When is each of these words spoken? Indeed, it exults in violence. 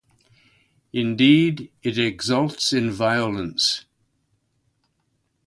Indeed, 0.93 1.71
it 1.83 1.99
exults 1.99 2.73
in 2.73 2.89
violence. 2.89 3.85